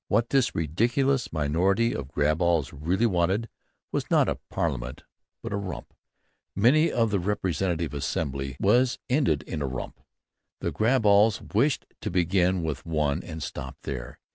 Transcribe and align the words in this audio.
What 0.07 0.29
this 0.31 0.55
ridiculous 0.55 1.31
minority 1.31 1.95
of 1.95 2.07
grab 2.07 2.41
alls 2.41 2.73
really 2.73 3.05
wanted 3.05 3.47
was 3.91 4.09
not 4.09 4.27
a 4.27 4.39
parliament 4.49 5.03
but 5.43 5.53
a 5.53 5.57
rump. 5.57 5.93
Many 6.55 6.89
a 6.89 7.05
representative 7.05 7.93
assembly 7.93 8.57
has 8.63 8.97
ended 9.11 9.43
in 9.43 9.61
a 9.61 9.67
rump, 9.67 9.99
The 10.59 10.71
grab 10.71 11.05
alls 11.05 11.39
wished 11.53 11.85
to 12.01 12.09
begin 12.09 12.63
with 12.63 12.83
one 12.83 13.21
and 13.21 13.43
stop 13.43 13.77
there. 13.83 14.17